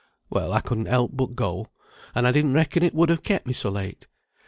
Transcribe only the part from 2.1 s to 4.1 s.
and I didn't reckon it would ha' kept me so late.